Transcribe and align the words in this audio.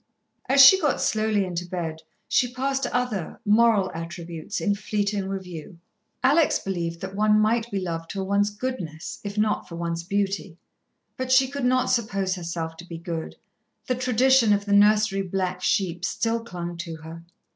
As 0.49 0.65
she 0.65 0.81
got 0.81 0.99
slowly 0.99 1.45
into 1.45 1.63
bed, 1.63 2.01
she 2.27 2.51
passed 2.51 2.87
other, 2.87 3.39
moral, 3.45 3.91
attributes, 3.93 4.59
in 4.59 4.73
fleeting 4.73 5.27
review. 5.29 5.77
Alex 6.23 6.57
believed 6.57 7.01
that 7.01 7.15
one 7.15 7.39
might 7.39 7.69
be 7.69 7.79
loved 7.79 8.11
for 8.13 8.23
one's 8.23 8.49
goodness, 8.49 9.19
if 9.23 9.37
not 9.37 9.69
for 9.69 9.75
one's 9.75 10.01
beauty. 10.01 10.57
But 11.17 11.31
she 11.31 11.47
could 11.47 11.65
not 11.65 11.91
suppose 11.91 12.33
herself 12.33 12.77
to 12.77 12.85
be 12.89 12.97
good. 12.97 13.35
The 13.85 13.93
tradition 13.93 14.53
of 14.53 14.65
the 14.65 14.73
nursery 14.73 15.21
black 15.21 15.61
sheep 15.61 16.03
still 16.03 16.43
clung 16.43 16.77
to 16.77 16.95
her. 16.95 17.23